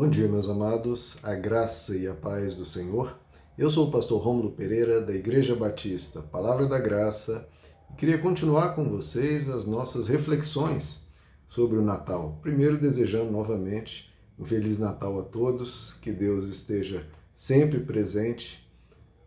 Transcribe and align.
Bom 0.00 0.08
dia, 0.08 0.28
meus 0.28 0.48
amados, 0.48 1.18
a 1.24 1.34
graça 1.34 1.96
e 1.96 2.06
a 2.06 2.14
paz 2.14 2.56
do 2.56 2.64
Senhor. 2.64 3.18
Eu 3.58 3.68
sou 3.68 3.88
o 3.88 3.90
pastor 3.90 4.22
Rômulo 4.22 4.52
Pereira, 4.52 5.00
da 5.00 5.12
Igreja 5.12 5.56
Batista, 5.56 6.22
Palavra 6.22 6.68
da 6.68 6.78
Graça, 6.78 7.48
e 7.90 7.94
queria 7.94 8.16
continuar 8.16 8.76
com 8.76 8.88
vocês 8.88 9.50
as 9.50 9.66
nossas 9.66 10.06
reflexões 10.06 11.04
sobre 11.48 11.78
o 11.78 11.82
Natal. 11.82 12.38
Primeiro, 12.40 12.78
desejando 12.78 13.32
novamente 13.32 14.14
um 14.38 14.44
Feliz 14.44 14.78
Natal 14.78 15.18
a 15.18 15.24
todos, 15.24 15.94
que 15.94 16.12
Deus 16.12 16.46
esteja 16.46 17.04
sempre 17.34 17.80
presente, 17.80 18.70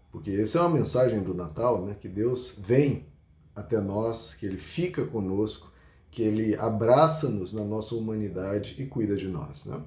porque 0.09 0.31
essa 0.31 0.59
é 0.59 0.61
uma 0.61 0.77
mensagem 0.77 1.21
do 1.21 1.33
Natal, 1.33 1.85
né? 1.85 1.97
que 1.99 2.07
Deus 2.07 2.63
vem 2.65 3.07
até 3.53 3.81
nós, 3.81 4.35
que 4.35 4.45
Ele 4.45 4.57
fica 4.57 5.03
conosco, 5.03 5.69
que 6.09 6.23
Ele 6.23 6.55
abraça-nos 6.55 7.51
na 7.51 7.65
nossa 7.65 7.93
humanidade 7.93 8.81
e 8.81 8.85
cuida 8.85 9.17
de 9.17 9.27
nós. 9.27 9.65
Né? 9.65 9.77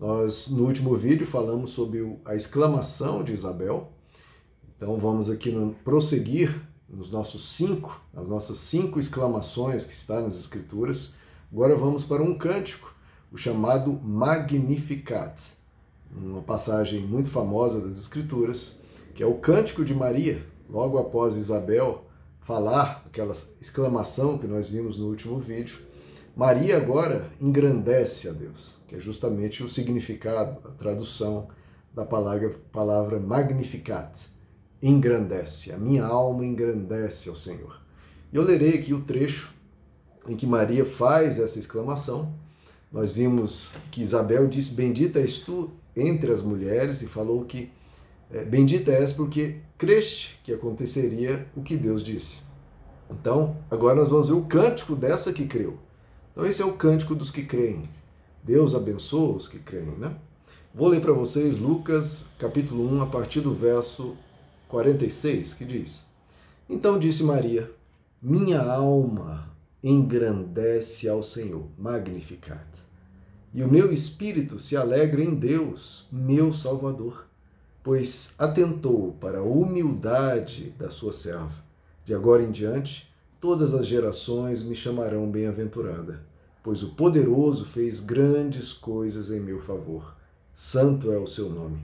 Nós, 0.00 0.48
no 0.48 0.64
último 0.64 0.96
vídeo, 0.96 1.26
falamos 1.26 1.70
sobre 1.70 2.18
a 2.24 2.34
exclamação 2.34 3.22
de 3.22 3.34
Isabel. 3.34 3.92
Então, 4.74 4.96
vamos 4.96 5.28
aqui 5.28 5.54
prosseguir 5.84 6.58
nos 6.88 7.10
nossos 7.10 7.50
cinco, 7.50 8.00
as 8.16 8.26
nossas 8.26 8.56
cinco 8.56 8.98
exclamações 8.98 9.84
que 9.84 9.92
está 9.92 10.22
nas 10.22 10.40
Escrituras. 10.40 11.16
Agora 11.52 11.76
vamos 11.76 12.02
para 12.02 12.22
um 12.22 12.34
cântico, 12.34 12.94
o 13.30 13.36
chamado 13.36 13.92
Magnificat, 14.02 15.38
uma 16.16 16.40
passagem 16.40 17.06
muito 17.06 17.28
famosa 17.28 17.86
das 17.86 17.98
Escrituras, 17.98 18.80
que 19.14 19.22
é 19.22 19.26
o 19.26 19.34
Cântico 19.34 19.84
de 19.84 19.94
Maria, 19.94 20.42
logo 20.70 20.96
após 20.96 21.36
Isabel 21.36 22.06
falar 22.40 23.04
aquela 23.04 23.34
exclamação 23.60 24.38
que 24.38 24.46
nós 24.46 24.66
vimos 24.66 24.98
no 24.98 25.08
último 25.08 25.38
vídeo. 25.38 25.89
Maria 26.36 26.76
agora 26.76 27.30
engrandece 27.40 28.28
a 28.28 28.32
Deus, 28.32 28.76
que 28.86 28.94
é 28.94 28.98
justamente 28.98 29.62
o 29.62 29.68
significado, 29.68 30.58
a 30.66 30.70
tradução 30.72 31.48
da 31.92 32.04
palavra, 32.04 32.54
palavra 32.72 33.18
magnificat. 33.18 34.12
Engrandece, 34.82 35.72
a 35.72 35.76
minha 35.76 36.04
alma 36.04 36.46
engrandece 36.46 37.28
ao 37.28 37.36
Senhor. 37.36 37.80
Eu 38.32 38.42
lerei 38.42 38.78
aqui 38.78 38.94
o 38.94 39.02
trecho 39.02 39.52
em 40.26 40.36
que 40.36 40.46
Maria 40.46 40.86
faz 40.86 41.38
essa 41.38 41.58
exclamação. 41.58 42.32
Nós 42.90 43.12
vimos 43.12 43.70
que 43.90 44.00
Isabel 44.00 44.48
disse: 44.48 44.72
Bendita 44.72 45.18
és 45.18 45.40
tu 45.40 45.70
entre 45.94 46.32
as 46.32 46.40
mulheres, 46.40 47.02
e 47.02 47.06
falou 47.06 47.44
que 47.44 47.70
é, 48.32 48.44
bendita 48.44 48.92
és 48.92 49.12
porque 49.12 49.56
creste 49.76 50.40
que 50.44 50.52
aconteceria 50.52 51.46
o 51.56 51.62
que 51.62 51.76
Deus 51.76 52.02
disse. 52.02 52.42
Então, 53.10 53.56
agora 53.68 53.96
nós 53.96 54.08
vamos 54.08 54.28
ver 54.28 54.34
o 54.34 54.44
cântico 54.44 54.94
dessa 54.94 55.32
que 55.32 55.46
creu. 55.46 55.78
Então, 56.40 56.48
esse 56.48 56.62
é 56.62 56.64
o 56.64 56.72
cântico 56.72 57.14
dos 57.14 57.30
que 57.30 57.42
creem. 57.42 57.86
Deus 58.42 58.74
abençoa 58.74 59.36
os 59.36 59.46
que 59.46 59.58
creem, 59.58 59.98
né? 59.98 60.16
Vou 60.74 60.88
ler 60.88 61.02
para 61.02 61.12
vocês 61.12 61.58
Lucas, 61.58 62.24
capítulo 62.38 62.90
1, 62.94 63.02
a 63.02 63.06
partir 63.08 63.42
do 63.42 63.54
verso 63.54 64.16
46, 64.66 65.52
que 65.52 65.66
diz: 65.66 66.06
Então 66.66 66.98
disse 66.98 67.22
Maria: 67.22 67.70
Minha 68.22 68.62
alma 68.62 69.54
engrandece 69.84 71.10
ao 71.10 71.22
Senhor, 71.22 71.66
magnificat. 71.76 72.66
E 73.52 73.62
o 73.62 73.68
meu 73.68 73.92
espírito 73.92 74.58
se 74.58 74.78
alegra 74.78 75.22
em 75.22 75.34
Deus, 75.34 76.08
meu 76.10 76.54
Salvador, 76.54 77.26
pois 77.82 78.34
atentou 78.38 79.12
para 79.20 79.40
a 79.40 79.44
humildade 79.44 80.70
da 80.78 80.88
sua 80.88 81.12
serva. 81.12 81.62
De 82.02 82.14
agora 82.14 82.42
em 82.42 82.50
diante, 82.50 83.12
todas 83.42 83.74
as 83.74 83.86
gerações 83.86 84.64
me 84.64 84.74
chamarão 84.74 85.30
bem-aventurada 85.30 86.29
pois 86.62 86.82
o 86.82 86.90
poderoso 86.90 87.64
fez 87.64 88.00
grandes 88.00 88.72
coisas 88.72 89.30
em 89.30 89.40
meu 89.40 89.60
favor. 89.60 90.14
Santo 90.54 91.10
é 91.10 91.18
o 91.18 91.26
seu 91.26 91.48
nome. 91.48 91.80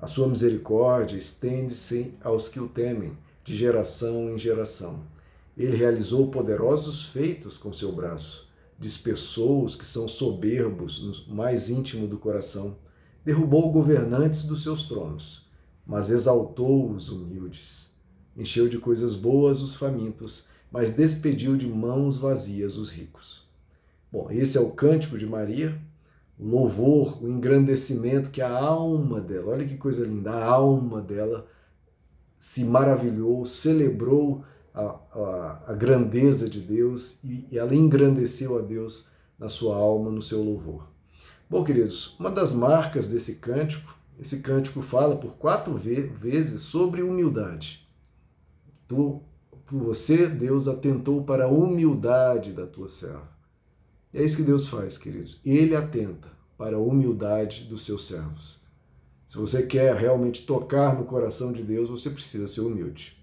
A 0.00 0.06
sua 0.06 0.28
misericórdia 0.28 1.16
estende-se 1.16 2.14
aos 2.22 2.48
que 2.48 2.60
o 2.60 2.68
temem, 2.68 3.16
de 3.44 3.56
geração 3.56 4.30
em 4.30 4.38
geração. 4.38 5.00
Ele 5.56 5.76
realizou 5.76 6.30
poderosos 6.30 7.06
feitos 7.06 7.56
com 7.56 7.72
seu 7.72 7.92
braço, 7.92 8.48
dispersou 8.78 9.64
os 9.64 9.76
que 9.76 9.84
são 9.84 10.08
soberbos 10.08 11.24
no 11.26 11.34
mais 11.34 11.68
íntimo 11.68 12.06
do 12.06 12.18
coração, 12.18 12.76
derrubou 13.24 13.70
governantes 13.70 14.44
dos 14.44 14.62
seus 14.62 14.84
tronos, 14.88 15.46
mas 15.86 16.10
exaltou 16.10 16.90
os 16.90 17.10
humildes. 17.10 17.94
Encheu 18.36 18.68
de 18.68 18.78
coisas 18.78 19.14
boas 19.14 19.60
os 19.60 19.74
famintos, 19.74 20.46
mas 20.70 20.96
despediu 20.96 21.56
de 21.56 21.66
mãos 21.66 22.18
vazias 22.18 22.76
os 22.76 22.90
ricos. 22.90 23.41
Bom, 24.12 24.30
esse 24.30 24.58
é 24.58 24.60
o 24.60 24.72
cântico 24.72 25.16
de 25.16 25.24
Maria, 25.24 25.74
o 26.38 26.46
louvor, 26.46 27.24
o 27.24 27.30
engrandecimento 27.30 28.28
que 28.28 28.42
a 28.42 28.50
alma 28.50 29.18
dela, 29.22 29.52
olha 29.52 29.66
que 29.66 29.78
coisa 29.78 30.04
linda, 30.04 30.32
a 30.32 30.44
alma 30.44 31.00
dela 31.00 31.46
se 32.38 32.62
maravilhou, 32.62 33.46
celebrou 33.46 34.44
a, 34.74 34.82
a, 34.82 35.62
a 35.68 35.72
grandeza 35.72 36.46
de 36.46 36.60
Deus 36.60 37.24
e, 37.24 37.46
e 37.50 37.58
ela 37.58 37.74
engrandeceu 37.74 38.58
a 38.58 38.60
Deus 38.60 39.08
na 39.38 39.48
sua 39.48 39.76
alma, 39.76 40.10
no 40.10 40.20
seu 40.20 40.42
louvor. 40.42 40.88
Bom, 41.48 41.64
queridos, 41.64 42.14
uma 42.20 42.30
das 42.30 42.52
marcas 42.52 43.08
desse 43.08 43.36
cântico, 43.36 43.96
esse 44.20 44.40
cântico 44.40 44.82
fala 44.82 45.16
por 45.16 45.36
quatro 45.36 45.74
vezes 45.74 46.60
sobre 46.60 47.02
humildade. 47.02 47.88
Tu, 48.86 49.22
por 49.64 49.78
você, 49.78 50.26
Deus 50.26 50.68
atentou 50.68 51.24
para 51.24 51.44
a 51.44 51.48
humildade 51.48 52.52
da 52.52 52.66
tua 52.66 52.90
serva. 52.90 53.32
É 54.14 54.22
isso 54.22 54.36
que 54.36 54.42
Deus 54.42 54.68
faz, 54.68 54.98
queridos. 54.98 55.40
Ele 55.44 55.74
atenta 55.74 56.28
para 56.58 56.76
a 56.76 56.80
humildade 56.80 57.64
dos 57.64 57.84
seus 57.84 58.06
servos. 58.06 58.60
Se 59.28 59.38
você 59.38 59.62
quer 59.62 59.94
realmente 59.96 60.44
tocar 60.44 60.98
no 60.98 61.06
coração 61.06 61.52
de 61.52 61.62
Deus, 61.62 61.88
você 61.88 62.10
precisa 62.10 62.46
ser 62.46 62.60
humilde. 62.60 63.16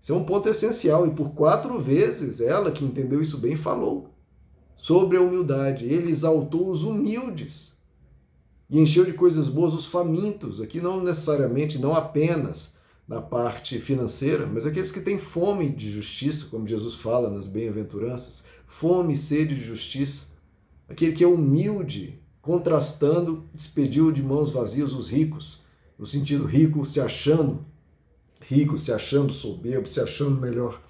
Isso 0.00 0.12
é 0.12 0.14
um 0.14 0.24
ponto 0.24 0.48
essencial 0.48 1.06
e 1.06 1.10
por 1.10 1.30
quatro 1.30 1.80
vezes 1.80 2.40
ela, 2.40 2.70
que 2.70 2.84
entendeu 2.84 3.22
isso 3.22 3.38
bem, 3.38 3.56
falou 3.56 4.10
sobre 4.76 5.16
a 5.16 5.22
humildade. 5.22 5.86
Ele 5.86 6.10
exaltou 6.10 6.70
os 6.70 6.82
humildes 6.82 7.72
e 8.68 8.78
encheu 8.78 9.04
de 9.04 9.14
coisas 9.14 9.48
boas 9.48 9.72
os 9.72 9.86
famintos. 9.86 10.60
Aqui 10.60 10.80
não 10.80 11.02
necessariamente, 11.02 11.78
não 11.78 11.94
apenas 11.94 12.76
na 13.08 13.22
parte 13.22 13.78
financeira, 13.78 14.46
mas 14.46 14.66
aqueles 14.66 14.92
que 14.92 15.00
têm 15.00 15.18
fome 15.18 15.70
de 15.70 15.90
justiça, 15.90 16.46
como 16.50 16.66
Jesus 16.66 16.96
fala 16.96 17.30
nas 17.30 17.46
bem-aventuranças 17.46 18.44
fome 18.66 19.14
e 19.14 19.16
sede 19.16 19.54
de 19.54 19.64
justiça. 19.64 20.26
Aquele 20.88 21.12
que 21.12 21.24
é 21.24 21.26
humilde, 21.26 22.20
contrastando, 22.40 23.48
despediu 23.52 24.12
de 24.12 24.22
mãos 24.22 24.50
vazias 24.50 24.92
os 24.92 25.08
ricos, 25.08 25.64
no 25.98 26.06
sentido 26.06 26.44
rico 26.44 26.84
se 26.84 27.00
achando 27.00 27.64
rico, 28.40 28.78
se 28.78 28.92
achando 28.92 29.32
soberbo, 29.32 29.88
se 29.88 30.00
achando 30.00 30.40
melhor 30.40 30.80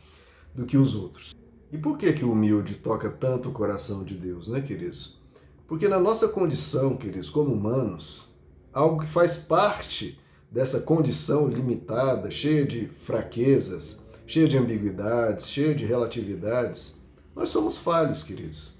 do 0.55 0.67
que 0.67 0.77
os 0.77 0.95
outros. 0.95 1.35
E 1.73 1.79
por 1.79 1.97
que 1.97 2.13
que 2.13 2.25
o 2.25 2.33
humilde 2.33 2.75
toca 2.75 3.11
tanto 3.11 3.49
o 3.49 3.53
coração 3.53 4.05
de 4.05 4.15
Deus, 4.15 4.49
né, 4.49 4.61
queridos? 4.61 5.19
Porque 5.67 5.89
na 5.89 5.99
nossa 5.99 6.29
condição, 6.29 6.97
queridos, 6.97 7.29
como 7.29 7.53
humanos, 7.53 8.29
algo 8.73 9.03
que 9.03 9.11
faz 9.11 9.37
parte 9.37 10.19
dessa 10.51 10.81
condição 10.81 11.49
limitada, 11.49 12.31
cheia 12.31 12.65
de 12.65 12.87
fraquezas, 12.87 14.01
cheia 14.27 14.47
de 14.47 14.57
ambiguidades, 14.57 15.49
cheia 15.49 15.75
de 15.75 15.85
relatividades, 15.85 16.96
nós 17.37 17.51
somos 17.51 17.77
falhos, 17.77 18.23
queridos. 18.23 18.75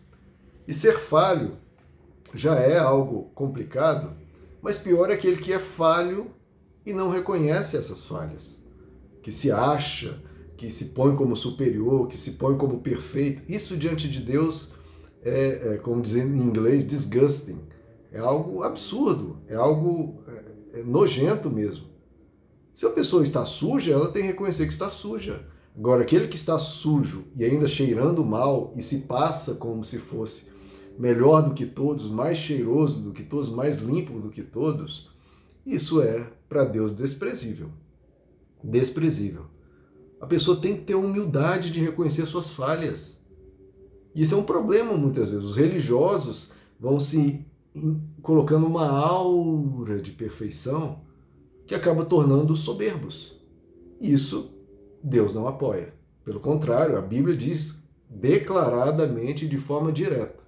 E 0.67 0.73
ser 0.73 0.99
falho 0.99 1.59
já 2.35 2.57
é 2.57 2.79
algo 2.79 3.31
complicado, 3.35 4.15
mas 4.63 4.79
pior 4.79 5.11
é 5.11 5.15
aquele 5.15 5.37
que 5.37 5.53
é 5.53 5.59
falho 5.59 6.31
e 6.85 6.93
não 6.95 7.11
reconhece 7.11 7.77
essas 7.77 8.07
falhas, 8.07 8.65
que 9.23 9.31
se 9.31 9.53
acha, 9.53 10.21
que 10.57 10.71
se 10.71 10.87
põe 10.87 11.15
como 11.15 11.37
superior, 11.37 12.09
que 12.09 12.17
se 12.17 12.33
põe 12.33 12.57
como 12.57 12.81
perfeito. 12.81 13.43
Isso 13.47 13.77
diante 13.77 14.09
de 14.09 14.21
Deus 14.21 14.73
é, 15.23 15.75
é 15.75 15.77
como 15.77 16.01
dizendo 16.01 16.35
em 16.35 16.41
inglês, 16.41 16.87
disgusting. 16.87 17.61
É 18.11 18.19
algo 18.19 18.63
absurdo, 18.63 19.39
é 19.49 19.55
algo 19.55 20.23
é, 20.73 20.81
é 20.81 20.83
nojento 20.83 21.51
mesmo. 21.51 21.87
Se 22.75 22.87
a 22.87 22.91
pessoa 22.91 23.23
está 23.23 23.45
suja, 23.45 23.93
ela 23.93 24.11
tem 24.11 24.23
que 24.23 24.29
reconhecer 24.29 24.67
que 24.67 24.73
está 24.73 24.89
suja. 24.89 25.45
Agora, 25.79 26.03
aquele 26.03 26.27
que 26.27 26.37
está 26.37 26.59
sujo 26.59 27.25
e 27.37 27.45
ainda 27.45 27.69
cheirando 27.69 28.25
mal 28.25 28.73
e 28.75 28.83
se 28.83 29.01
passa 29.01 29.57
como 29.57 29.85
se 29.85 29.99
fosse 29.99 30.51
melhor 30.99 31.43
do 31.43 31.53
que 31.53 31.67
todos, 31.67 32.09
mais 32.09 32.39
cheiroso 32.39 33.03
do 33.03 33.13
que 33.13 33.23
todos, 33.23 33.51
mais 33.51 33.79
limpo 33.79 34.19
do 34.19 34.31
que 34.31 34.43
todos, 34.43 35.11
isso 35.67 36.01
é 36.01 36.33
para 36.49 36.65
Deus 36.65 36.93
desprezível. 36.93 37.69
Desprezível. 38.65 39.45
A 40.19 40.27
pessoa 40.27 40.57
tem 40.57 40.77
que 40.77 40.85
ter 40.85 40.95
humildade 40.95 41.71
de 41.71 41.81
reconhecer 41.81 42.25
suas 42.25 42.51
falhas. 42.51 43.21
Isso 44.15 44.35
é 44.35 44.39
um 44.39 44.45
problema 44.45 44.95
muitas 44.95 45.29
vezes. 45.29 45.45
Os 45.45 45.57
religiosos 45.57 46.53
vão 46.81 46.99
se 46.99 47.45
colocando 48.23 48.67
uma 48.67 48.89
aura 48.89 50.01
de 50.01 50.11
perfeição 50.13 51.03
que 51.67 51.75
acaba 51.75 52.07
tornando-os 52.07 52.61
soberbos. 52.61 53.39
Isso 54.01 54.56
Deus 55.07 55.37
não 55.37 55.47
apoia. 55.47 55.95
Pelo 56.25 56.41
contrário, 56.41 56.99
a 56.99 57.01
Bíblia 57.01 57.37
diz 57.37 57.85
declaradamente, 58.11 59.49
de 59.49 59.57
forma 59.57 59.93
direta, 59.93 60.43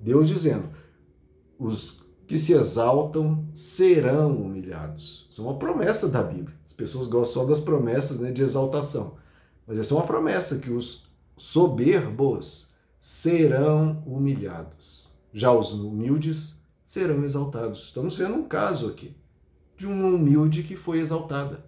Deus 0.00 0.26
dizendo: 0.26 0.70
os 1.58 2.02
que 2.26 2.38
se 2.38 2.54
exaltam 2.54 3.46
serão 3.52 4.34
humilhados. 4.34 5.26
Isso 5.28 5.42
é 5.42 5.44
uma 5.44 5.58
promessa 5.58 6.08
da 6.08 6.22
Bíblia. 6.22 6.56
As 6.66 6.72
pessoas 6.72 7.06
gostam 7.06 7.42
só 7.42 7.48
das 7.48 7.60
promessas 7.60 8.20
né, 8.20 8.32
de 8.32 8.42
exaltação. 8.42 9.16
Mas 9.66 9.76
essa 9.76 9.92
é 9.92 9.96
uma 9.98 10.06
promessa 10.06 10.58
que 10.58 10.70
os 10.70 11.06
soberbos 11.36 12.72
serão 12.98 14.02
humilhados. 14.06 15.10
Já 15.34 15.52
os 15.52 15.70
humildes 15.72 16.58
serão 16.82 17.24
exaltados. 17.24 17.84
Estamos 17.84 18.16
vendo 18.16 18.36
um 18.36 18.48
caso 18.48 18.88
aqui 18.88 19.14
de 19.76 19.86
uma 19.86 20.06
humilde 20.06 20.62
que 20.62 20.76
foi 20.76 20.98
exaltada. 20.98 21.67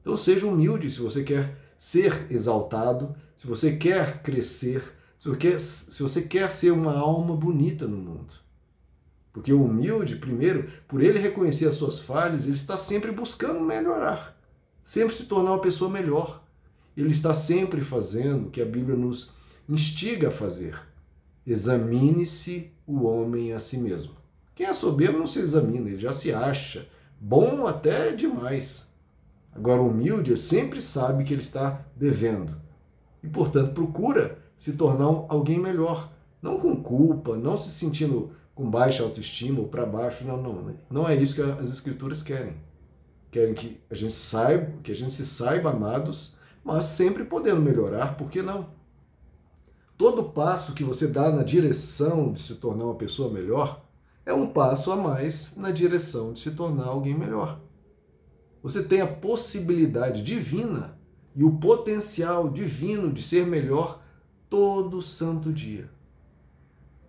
Então 0.00 0.16
seja 0.16 0.46
humilde 0.46 0.90
se 0.90 1.00
você 1.00 1.22
quer 1.22 1.56
ser 1.78 2.26
exaltado, 2.30 3.14
se 3.36 3.46
você 3.46 3.76
quer 3.76 4.22
crescer, 4.22 4.82
se 5.18 5.28
você 5.28 5.36
quer, 5.36 5.60
se 5.60 6.02
você 6.02 6.22
quer 6.22 6.50
ser 6.50 6.70
uma 6.70 6.96
alma 6.96 7.36
bonita 7.36 7.86
no 7.86 7.96
mundo. 7.96 8.32
Porque 9.32 9.52
o 9.52 9.64
humilde, 9.64 10.16
primeiro, 10.16 10.68
por 10.88 11.02
ele 11.02 11.18
reconhecer 11.18 11.68
as 11.68 11.76
suas 11.76 12.00
falhas, 12.00 12.44
ele 12.44 12.56
está 12.56 12.76
sempre 12.76 13.12
buscando 13.12 13.60
melhorar, 13.60 14.36
sempre 14.82 15.14
se 15.14 15.26
tornar 15.26 15.52
uma 15.52 15.60
pessoa 15.60 15.90
melhor. 15.90 16.42
Ele 16.96 17.12
está 17.12 17.32
sempre 17.34 17.80
fazendo 17.80 18.48
o 18.48 18.50
que 18.50 18.60
a 18.60 18.64
Bíblia 18.64 18.96
nos 18.96 19.32
instiga 19.68 20.28
a 20.28 20.32
fazer. 20.32 20.78
Examine-se 21.46 22.72
o 22.86 23.04
homem 23.04 23.52
a 23.52 23.60
si 23.60 23.78
mesmo. 23.78 24.14
Quem 24.54 24.66
é 24.66 24.72
soberbo 24.72 25.18
não 25.18 25.26
se 25.26 25.38
examina, 25.38 25.88
ele 25.88 25.98
já 25.98 26.12
se 26.12 26.32
acha 26.32 26.86
bom 27.18 27.66
até 27.66 28.12
demais. 28.12 28.89
Agora, 29.54 29.82
o 29.82 29.88
humilde 29.88 30.36
sempre 30.36 30.80
sabe 30.80 31.24
que 31.24 31.32
ele 31.32 31.42
está 31.42 31.84
devendo 31.96 32.60
e, 33.22 33.28
portanto, 33.28 33.74
procura 33.74 34.38
se 34.58 34.72
tornar 34.72 35.26
alguém 35.28 35.58
melhor, 35.58 36.12
não 36.40 36.58
com 36.58 36.82
culpa, 36.82 37.36
não 37.36 37.56
se 37.56 37.70
sentindo 37.70 38.32
com 38.54 38.70
baixa 38.70 39.02
autoestima 39.02 39.60
ou 39.60 39.68
para 39.68 39.86
baixo, 39.86 40.24
não, 40.24 40.40
não, 40.40 40.74
não 40.90 41.08
é 41.08 41.14
isso 41.14 41.34
que 41.34 41.42
as 41.42 41.68
escrituras 41.68 42.22
querem. 42.22 42.54
Querem 43.30 43.54
que 43.54 43.80
a 43.90 43.94
gente 43.94 44.12
saiba, 44.12 44.72
que 44.82 44.92
a 44.92 44.94
gente 44.94 45.12
se 45.12 45.24
saiba 45.24 45.70
amados, 45.70 46.36
mas 46.64 46.84
sempre 46.84 47.24
podendo 47.24 47.60
melhorar, 47.60 48.16
por 48.16 48.28
que 48.28 48.42
não? 48.42 48.66
Todo 49.96 50.30
passo 50.30 50.74
que 50.74 50.84
você 50.84 51.06
dá 51.06 51.30
na 51.30 51.42
direção 51.42 52.32
de 52.32 52.40
se 52.40 52.54
tornar 52.54 52.84
uma 52.84 52.94
pessoa 52.94 53.32
melhor 53.32 53.84
é 54.24 54.32
um 54.32 54.48
passo 54.48 54.90
a 54.92 54.96
mais 54.96 55.56
na 55.56 55.70
direção 55.70 56.32
de 56.32 56.40
se 56.40 56.52
tornar 56.52 56.86
alguém 56.86 57.14
melhor. 57.14 57.60
Você 58.62 58.82
tem 58.82 59.00
a 59.00 59.06
possibilidade 59.06 60.22
divina 60.22 60.98
e 61.34 61.44
o 61.44 61.52
potencial 61.58 62.50
divino 62.50 63.12
de 63.12 63.22
ser 63.22 63.46
melhor 63.46 64.02
todo 64.48 65.00
santo 65.00 65.52
dia. 65.52 65.88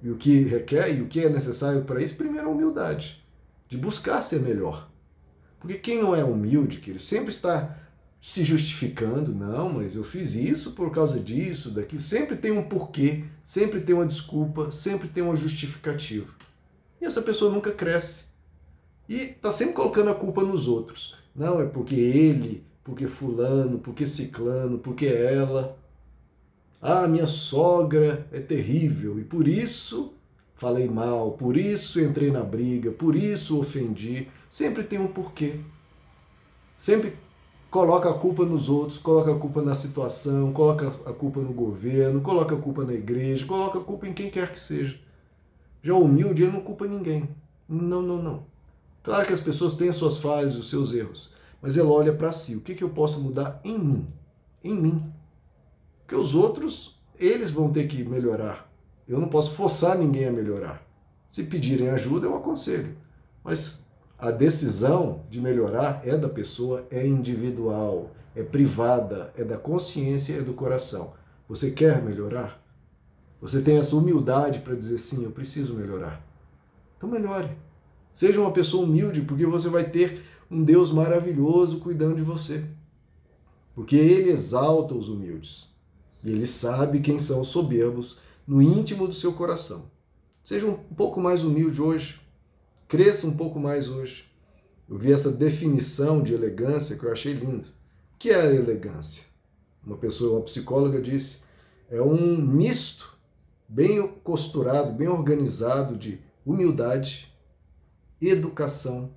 E 0.02 0.10
o 0.10 0.16
que 0.16 0.42
requer 0.44 0.96
e 0.96 1.02
o 1.02 1.08
que 1.08 1.20
é 1.20 1.30
necessário 1.30 1.84
para 1.84 2.02
isso, 2.02 2.16
primeiro 2.16 2.48
a 2.48 2.52
humildade, 2.52 3.24
de 3.68 3.78
buscar 3.78 4.22
ser 4.22 4.42
melhor. 4.42 4.90
Porque 5.60 5.76
quem 5.76 6.02
não 6.02 6.16
é 6.16 6.24
humilde, 6.24 6.78
que 6.78 6.90
ele 6.90 7.00
sempre 7.00 7.32
está 7.32 7.78
se 8.22 8.44
justificando, 8.44 9.34
não, 9.34 9.74
mas 9.74 9.96
eu 9.96 10.04
fiz 10.04 10.36
isso 10.36 10.72
por 10.72 10.92
causa 10.92 11.20
disso, 11.20 11.72
daquilo, 11.72 12.02
sempre 12.02 12.36
tem 12.36 12.52
um 12.52 12.64
porquê, 12.64 13.26
sempre 13.44 13.82
tem 13.82 13.94
uma 13.94 14.06
desculpa, 14.06 14.72
sempre 14.72 15.08
tem 15.08 15.24
uma 15.24 15.36
justificativa. 15.36 16.32
E 17.00 17.06
essa 17.06 17.22
pessoa 17.22 17.52
nunca 17.52 17.72
cresce. 17.72 18.26
E 19.10 19.16
está 19.16 19.52
sempre 19.52 19.74
colocando 19.74 20.12
a 20.12 20.16
culpa 20.16 20.44
nos 20.44 20.68
outros. 20.68 21.21
Não, 21.36 21.62
é 21.62 21.66
porque 21.66 21.96
ele, 21.96 22.64
porque 22.84 23.08
fulano, 23.08 23.80
porque 23.80 24.06
ciclano, 24.08 24.80
porque 24.80 25.06
ela. 25.06 25.78
Ah, 26.82 27.08
minha 27.08 27.28
sogra 27.28 28.28
é 28.32 28.40
terrível 28.40 29.20
e 29.20 29.24
por 29.24 29.48
isso 29.48 30.14
falei 30.56 30.88
mal, 30.88 31.32
por 31.34 31.58
isso 31.58 32.00
entrei 32.00 32.32
na 32.32 32.44
briga, 32.44 32.92
por 32.92 33.16
isso 33.16 33.60
ofendi. 33.60 34.28
Sempre 34.50 34.84
tem 34.84 35.00
um 35.00 35.08
porquê. 35.08 35.60
Sempre 36.78 37.16
coloca 37.70 38.10
a 38.10 38.14
culpa 38.14 38.46
nos 38.46 38.70
outros, 38.70 38.98
coloca 38.98 39.32
a 39.32 39.40
culpa 39.40 39.62
na 39.62 39.74
situação, 39.76 40.52
coloca 40.52 40.88
a 41.06 41.14
culpa 41.14 41.40
no 41.40 41.54
governo, 41.54 42.22
coloca 42.22 42.56
a 42.56 42.60
culpa 42.60 42.84
na 42.84 42.94
igreja, 42.94 43.46
coloca 43.46 43.80
a 43.80 43.84
culpa 43.84 44.08
em 44.08 44.14
quem 44.14 44.30
quer 44.30 44.52
que 44.52 44.60
seja. 44.60 45.00
Já 45.82 45.94
o 45.94 46.04
humilde, 46.04 46.44
ele 46.44 46.52
não 46.52 46.62
culpa 46.62 46.86
ninguém. 46.86 47.30
Não, 47.68 48.02
não, 48.02 48.22
não. 48.22 48.44
Claro 49.04 49.26
que 49.26 49.34
as 49.34 49.40
pessoas 49.40 49.76
têm 49.76 49.90
as 49.90 49.96
suas 49.96 50.20
falhas, 50.20 50.56
os 50.56 50.70
seus 50.70 50.94
erros, 50.94 51.34
mas 51.62 51.78
ela 51.78 51.92
olha 51.92 52.14
para 52.14 52.32
si. 52.32 52.56
O 52.56 52.62
que, 52.62 52.76
que 52.76 52.84
eu 52.84 52.90
posso 52.90 53.20
mudar 53.20 53.60
em 53.64 53.78
mim? 53.78 54.08
Em 54.64 54.76
mim. 54.76 55.12
Porque 56.02 56.16
os 56.16 56.36
outros, 56.36 57.00
eles 57.20 57.52
vão 57.52 57.72
ter 57.72 57.88
que 57.88 58.04
melhorar. 58.04 58.72
Eu 59.08 59.20
não 59.20 59.28
posso 59.28 59.52
forçar 59.52 59.98
ninguém 59.98 60.26
a 60.26 60.32
melhorar. 60.32 60.86
Se 61.28 61.44
pedirem 61.44 61.90
ajuda, 61.90 62.28
eu 62.28 62.36
aconselho. 62.36 62.96
Mas 63.44 63.84
a 64.18 64.30
decisão 64.30 65.26
de 65.30 65.42
melhorar 65.42 66.02
é 66.06 66.16
da 66.16 66.30
pessoa, 66.30 66.86
é 66.92 67.06
individual, 67.08 68.12
é 68.36 68.44
privada, 68.44 69.34
é 69.36 69.44
da 69.44 69.58
consciência, 69.58 70.36
é 70.36 70.42
do 70.42 70.54
coração. 70.54 71.14
Você 71.50 71.72
quer 71.72 72.02
melhorar? 72.02 72.62
Você 73.42 73.62
tem 73.62 73.78
essa 73.78 73.96
humildade 73.96 74.60
para 74.60 74.76
dizer 74.76 75.00
sim, 75.00 75.24
eu 75.24 75.32
preciso 75.32 75.74
melhorar. 75.74 76.24
Então 76.98 77.10
melhore. 77.10 77.50
Seja 78.14 78.40
uma 78.40 78.52
pessoa 78.52 78.84
humilde, 78.84 79.22
porque 79.22 79.46
você 79.46 79.70
vai 79.70 79.90
ter 79.90 80.24
um 80.50 80.64
Deus 80.64 80.92
maravilhoso 80.92 81.80
cuidando 81.80 82.16
de 82.16 82.22
você. 82.22 82.64
Porque 83.74 83.96
ele 83.96 84.30
exalta 84.30 84.94
os 84.94 85.08
humildes. 85.08 85.68
E 86.24 86.32
ele 86.32 86.46
sabe 86.46 87.00
quem 87.00 87.20
são 87.20 87.42
os 87.42 87.48
soberbos 87.48 88.18
no 88.46 88.62
íntimo 88.62 89.08
do 89.08 89.14
seu 89.14 89.34
coração. 89.34 89.90
Seja 90.44 90.66
um 90.66 90.74
pouco 90.74 91.22
mais 91.22 91.44
humilde 91.44 91.82
hoje. 91.82 92.20
Cresça 92.88 93.26
um 93.26 93.36
pouco 93.36 93.60
mais 93.60 93.88
hoje. 93.88 94.26
Eu 94.90 94.98
vi 94.98 95.14
essa 95.14 95.32
definição 95.32 96.22
de 96.22 96.34
elegância 96.34 96.98
que 96.98 97.06
eu 97.06 97.12
achei 97.12 97.34
lindo. 97.34 97.70
O 98.14 98.18
que 98.20 98.30
é 98.30 98.54
elegância? 98.54 99.24
Uma 99.86 99.96
pessoa, 99.98 100.38
uma 100.38 100.46
psicóloga 100.46 101.02
disse, 101.02 101.38
é 101.90 102.02
um 102.02 102.38
misto 102.38 103.18
bem 103.68 104.06
costurado, 104.24 104.92
bem 104.92 105.08
organizado 105.08 105.96
de 105.96 106.20
humildade, 106.46 107.31
educação, 108.22 109.12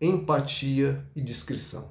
empatia 0.00 1.04
e 1.14 1.20
discrição. 1.20 1.90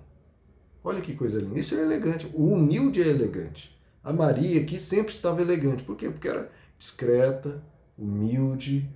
Olha 0.83 1.01
que 1.01 1.13
coisa 1.13 1.39
linda. 1.39 1.59
Isso 1.59 1.75
é 1.75 1.81
elegante. 1.81 2.31
O 2.33 2.53
humilde 2.53 3.01
é 3.01 3.07
elegante. 3.07 3.77
A 4.03 4.13
Maria 4.13 4.61
aqui 4.61 4.79
sempre 4.79 5.11
estava 5.13 5.41
elegante. 5.41 5.83
Por 5.83 5.95
quê? 5.97 6.09
Porque 6.09 6.27
era 6.27 6.49
discreta, 6.77 7.61
humilde, 7.97 8.89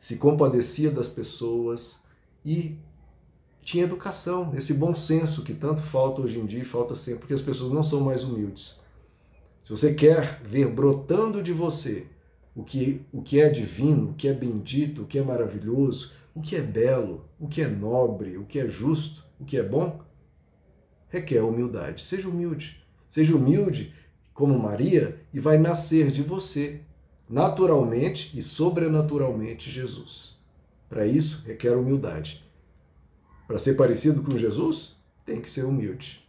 se 0.00 0.16
compadecia 0.16 0.90
das 0.90 1.08
pessoas 1.08 1.98
e 2.44 2.78
tinha 3.62 3.84
educação, 3.84 4.54
esse 4.56 4.72
bom 4.72 4.94
senso 4.94 5.42
que 5.42 5.52
tanto 5.52 5.82
falta 5.82 6.22
hoje 6.22 6.38
em 6.38 6.46
dia 6.46 6.62
e 6.62 6.64
falta 6.64 6.96
sempre, 6.96 7.20
porque 7.20 7.34
as 7.34 7.42
pessoas 7.42 7.70
não 7.70 7.84
são 7.84 8.00
mais 8.00 8.24
humildes. 8.24 8.80
Se 9.62 9.70
você 9.70 9.92
quer 9.92 10.40
ver 10.42 10.72
brotando 10.72 11.42
de 11.42 11.52
você 11.52 12.06
o 12.56 12.64
que, 12.64 13.02
o 13.12 13.20
que 13.20 13.38
é 13.38 13.50
divino, 13.50 14.10
o 14.10 14.14
que 14.14 14.26
é 14.26 14.32
bendito, 14.32 15.02
o 15.02 15.06
que 15.06 15.18
é 15.18 15.22
maravilhoso, 15.22 16.12
o 16.38 16.40
que 16.40 16.54
é 16.54 16.60
belo, 16.60 17.28
o 17.36 17.48
que 17.48 17.60
é 17.60 17.66
nobre, 17.66 18.38
o 18.38 18.44
que 18.44 18.60
é 18.60 18.68
justo, 18.68 19.24
o 19.40 19.44
que 19.44 19.56
é 19.56 19.62
bom, 19.62 20.00
requer 21.08 21.42
humildade. 21.42 22.04
Seja 22.04 22.28
humilde. 22.28 22.80
Seja 23.08 23.34
humilde 23.34 23.92
como 24.32 24.56
Maria 24.56 25.20
e 25.34 25.40
vai 25.40 25.58
nascer 25.58 26.12
de 26.12 26.22
você, 26.22 26.80
naturalmente 27.28 28.38
e 28.38 28.40
sobrenaturalmente, 28.40 29.68
Jesus. 29.68 30.38
Para 30.88 31.04
isso, 31.06 31.42
requer 31.44 31.76
humildade. 31.76 32.44
Para 33.48 33.58
ser 33.58 33.74
parecido 33.74 34.22
com 34.22 34.38
Jesus, 34.38 34.94
tem 35.26 35.40
que 35.40 35.50
ser 35.50 35.64
humilde. 35.64 36.24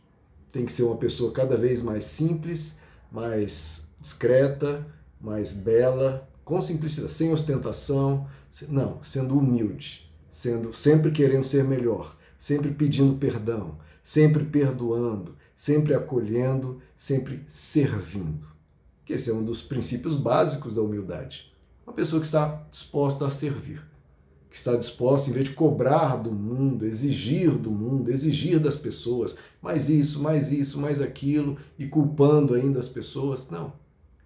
Tem 0.51 0.65
que 0.65 0.73
ser 0.73 0.83
uma 0.83 0.97
pessoa 0.97 1.31
cada 1.31 1.55
vez 1.55 1.83
mais 1.83 2.05
simples, 2.05 2.79
mais 3.11 3.93
discreta, 4.01 4.87
mais 5.21 5.53
bela, 5.53 6.27
com 6.43 6.59
simplicidade, 6.59 7.13
sem 7.13 7.31
ostentação, 7.31 8.27
não, 8.67 9.03
sendo 9.03 9.37
humilde, 9.37 10.09
sendo 10.31 10.73
sempre 10.73 11.11
querendo 11.11 11.43
ser 11.43 11.63
melhor, 11.63 12.17
sempre 12.37 12.71
pedindo 12.71 13.17
perdão, 13.17 13.77
sempre 14.03 14.43
perdoando, 14.43 15.35
sempre 15.55 15.93
acolhendo, 15.93 16.81
sempre 16.97 17.43
servindo. 17.47 18.47
Que 19.05 19.13
esse 19.13 19.29
é 19.29 19.33
um 19.33 19.43
dos 19.43 19.61
princípios 19.61 20.15
básicos 20.15 20.75
da 20.75 20.81
humildade. 20.81 21.51
Uma 21.85 21.93
pessoa 21.93 22.19
que 22.19 22.27
está 22.27 22.63
disposta 22.69 23.25
a 23.25 23.31
servir, 23.31 23.81
que 24.49 24.57
está 24.57 24.75
disposta, 24.75 25.29
em 25.29 25.33
vez 25.33 25.49
de 25.49 25.55
cobrar 25.55 26.17
do 26.17 26.31
mundo, 26.31 26.85
exigir 26.85 27.51
do 27.51 27.71
mundo, 27.71 28.11
exigir 28.11 28.59
das 28.59 28.75
pessoas, 28.75 29.35
mais 29.61 29.89
isso, 29.89 30.21
mais 30.21 30.51
isso, 30.51 30.79
mais 30.79 31.01
aquilo, 31.01 31.57
e 31.77 31.87
culpando 31.87 32.53
ainda 32.53 32.79
as 32.79 32.87
pessoas, 32.87 33.49
não 33.49 33.73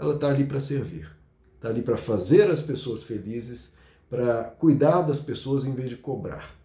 ela 0.03 0.15
está 0.15 0.29
ali 0.29 0.45
para 0.45 0.59
servir. 0.59 1.09
Está 1.55 1.69
ali 1.69 1.81
para 1.81 1.97
fazer 1.97 2.49
as 2.49 2.61
pessoas 2.61 3.03
felizes, 3.03 3.73
para 4.13 4.43
cuidar 4.43 5.01
das 5.01 5.19
pessoas 5.19 5.65
em 5.65 5.73
vez 5.73 5.89
de 5.89 5.97
cobrar. 5.97 6.55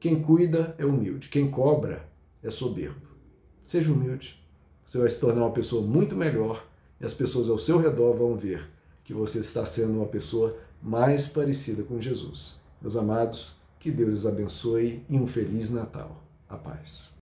Quem 0.00 0.22
cuida 0.22 0.74
é 0.78 0.86
humilde, 0.86 1.28
quem 1.28 1.50
cobra 1.50 2.08
é 2.42 2.50
soberbo. 2.50 3.06
Seja 3.66 3.92
humilde. 3.92 4.42
Você 4.86 4.96
vai 4.96 5.10
se 5.10 5.20
tornar 5.20 5.42
uma 5.42 5.52
pessoa 5.52 5.86
muito 5.86 6.16
melhor 6.16 6.66
e 6.98 7.04
as 7.04 7.12
pessoas 7.12 7.50
ao 7.50 7.58
seu 7.58 7.76
redor 7.76 8.14
vão 8.16 8.34
ver 8.34 8.66
que 9.04 9.12
você 9.12 9.40
está 9.40 9.66
sendo 9.66 9.98
uma 9.98 10.06
pessoa 10.06 10.56
mais 10.82 11.28
parecida 11.28 11.82
com 11.82 12.00
Jesus. 12.00 12.62
Meus 12.80 12.96
amados, 12.96 13.56
que 13.78 13.90
Deus 13.90 14.20
os 14.20 14.26
abençoe 14.26 15.04
e 15.06 15.18
um 15.18 15.26
Feliz 15.26 15.68
Natal. 15.68 16.22
A 16.48 16.56
paz. 16.56 17.15